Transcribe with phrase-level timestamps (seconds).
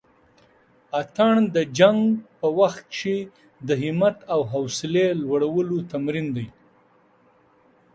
[0.99, 1.99] اتڼ د جنګ
[2.39, 3.17] په وخت کښې
[3.67, 6.47] د همت او حوصلې لوړلو تمرين دی.